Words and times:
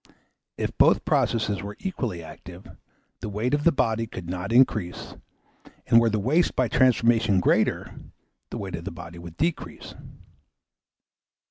If 0.57 0.75
both 0.79 1.05
processes 1.05 1.61
were 1.61 1.77
equally 1.77 2.23
active, 2.23 2.65
the 3.19 3.29
weight 3.29 3.53
of 3.53 3.63
the 3.63 3.71
body 3.71 4.07
could 4.07 4.27
not 4.27 4.51
increase; 4.51 5.13
and 5.85 6.01
were 6.01 6.09
the 6.09 6.17
waste 6.17 6.55
by 6.55 6.69
transformation 6.69 7.39
greater, 7.39 7.93
the 8.49 8.57
weight 8.57 8.75
of 8.75 8.85
the 8.85 8.89
body 8.89 9.19
would 9.19 9.37
decrease. 9.37 9.93